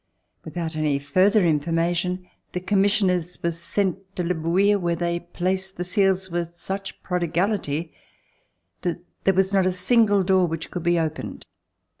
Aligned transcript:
Without 0.43 0.75
any 0.75 0.97
further 0.97 1.43
informa 1.43 1.95
tion, 1.95 2.27
the 2.53 2.59
commissioners 2.59 3.37
were 3.43 3.51
sent 3.51 4.15
to 4.15 4.23
Le 4.23 4.33
Bouilh 4.33 4.79
where 4.79 4.95
they 4.95 5.19
placed 5.19 5.77
the 5.77 5.83
seals 5.85 6.31
with 6.31 6.57
such 6.59 7.03
prodigality 7.03 7.93
that 8.81 9.03
there 9.25 9.35
was 9.35 9.53
not 9.53 9.67
a 9.67 9.71
single 9.71 10.23
door 10.23 10.47
which 10.47 10.71
could 10.71 10.81
be 10.81 10.97
opened. 10.97 11.45